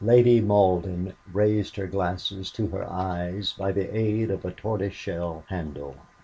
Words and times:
Lady 0.03 0.41
Malden 0.41 1.13
raised 1.31 1.75
her 1.75 1.85
glasses 1.85 2.49
to 2.49 2.65
her 2.69 2.89
eyes 2.91 3.53
by 3.53 3.71
the 3.71 3.95
aid 3.95 4.31
of 4.31 4.43
a 4.43 4.49
tortoise 4.49 4.95
shell 4.95 5.43
handle. 5.49 5.95